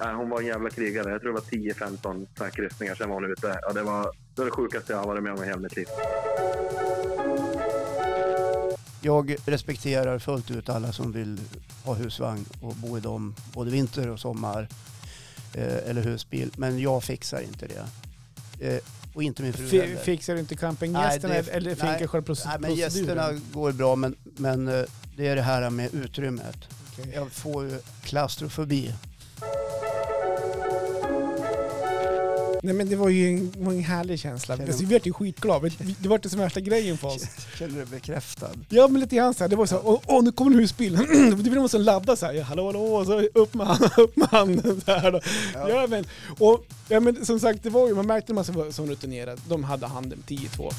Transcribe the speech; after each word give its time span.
äh, 0.00 0.12
hon 0.16 0.28
var 0.30 0.40
en 0.40 0.46
jävla 0.46 0.70
krigare. 0.70 1.10
Jag 1.10 1.20
tror 1.20 1.32
det 1.32 1.40
var 1.40 1.86
10-15 1.86 1.96
såna 2.02 2.26
här 2.40 2.50
kryssningar, 2.50 2.94
sen 2.94 3.08
var 3.08 3.14
hon 3.20 3.32
ute. 3.32 3.58
Ja, 3.62 3.72
det 3.72 3.82
var 3.82 4.02
det, 4.02 4.40
var 4.40 4.44
det 4.44 4.50
sjukaste 4.50 4.92
jag 4.92 5.00
har 5.00 5.06
varit 5.06 5.22
med 5.22 5.32
om 5.32 5.42
i 5.44 5.46
hela 5.46 5.58
mitt 5.58 5.76
liv. 5.76 5.86
Jag 9.00 9.36
respekterar 9.46 10.18
fullt 10.18 10.50
ut 10.50 10.68
alla 10.68 10.92
som 10.92 11.12
vill 11.12 11.40
ha 11.84 11.94
husvagn 11.94 12.44
och 12.62 12.74
bo 12.74 12.98
i 12.98 13.00
dem 13.00 13.34
både 13.54 13.70
vinter 13.70 14.08
och 14.08 14.20
sommar. 14.20 14.68
Eh, 15.54 15.88
eller 15.90 16.02
husbil. 16.02 16.50
Men 16.56 16.78
jag 16.78 17.04
fixar 17.04 17.40
inte 17.40 17.66
det. 17.66 17.84
Eh, 18.68 18.80
och 19.14 19.22
inte 19.22 19.42
min 19.42 19.52
fru 19.52 19.80
heller. 19.80 19.96
Fixar 19.96 20.34
du 20.34 20.40
inte 20.40 20.56
campinggästerna 20.56 21.34
Nej, 21.34 21.42
det- 21.42 21.50
eller 21.50 21.66
nej, 21.66 21.76
funkar 21.76 22.06
själva 22.06 22.26
proce- 22.34 22.46
Nej, 22.46 22.56
men 22.60 22.74
gästerna 22.74 23.06
proceduren? 23.06 23.42
går 23.52 23.72
bra 23.72 23.96
men, 23.96 24.16
men 24.24 24.68
eh, 24.68 24.84
det 25.16 25.28
är 25.28 25.36
det 25.36 25.42
här 25.42 25.70
med 25.70 25.94
utrymmet. 25.94 26.56
Okej. 26.92 27.12
Jag 27.14 27.30
får 27.32 27.64
ju 27.64 27.78
klaustrofobi. 28.02 28.94
Nej 32.66 32.74
men 32.74 32.88
det 32.90 32.96
var 32.96 33.08
ju 33.08 33.28
en, 33.28 33.52
var 33.58 33.72
en 33.72 33.84
härlig 33.84 34.20
känsla. 34.20 34.56
Känner- 34.56 34.68
Alltså, 34.68 34.84
vi 34.86 34.94
vart 34.94 35.06
ju 35.06 35.12
skitglada. 35.12 35.68
Det 35.98 36.08
var 36.08 36.18
det 36.18 36.28
som 36.28 36.38
värsta 36.40 36.60
grejen 36.60 36.98
för 36.98 37.08
oss. 37.08 37.22
Känner 37.58 37.70
du 37.72 37.76
dig 37.78 37.86
bekräftad? 37.86 38.50
Ja 38.68 38.88
men 38.88 39.00
lite 39.00 39.16
grann 39.16 39.34
så 39.34 39.44
här. 39.44 39.48
Det 39.48 39.56
var 39.56 39.66
så 39.66 39.74
här, 39.74 39.82
åh, 39.88 40.00
åh 40.06 40.24
nu 40.24 40.32
kommer 40.32 40.50
en 40.50 40.58
husbil. 40.58 40.92
det 41.44 41.50
blev 41.50 41.68
som 41.68 41.80
ladda 41.80 42.16
så 42.16 42.26
här. 42.26 42.42
Hallå 42.42 42.66
hallå, 42.66 42.80
och 42.80 43.06
så 43.06 43.20
upp 43.20 43.54
med 43.54 43.66
handen, 43.66 43.90
upp 43.96 44.16
med 44.16 44.28
handen 44.28 44.80
så 44.84 44.92
här 44.92 45.12
då. 45.12 45.20
Ja. 45.54 45.68
Ja. 45.70 45.86
men, 45.86 46.04
och, 46.38 46.66
ja 46.88 47.00
men 47.00 47.26
som 47.26 47.40
sagt, 47.40 47.62
det 47.62 47.70
var 47.70 47.88
ju, 47.88 47.94
man 47.94 48.06
märkte 48.06 48.32
när 48.32 48.44
man 48.54 48.64
var 48.64 48.70
så 48.72 48.86
rutinerad. 48.86 49.40
De 49.48 49.64
hade 49.64 49.86
handen 49.86 50.22
10-2. 50.26 50.72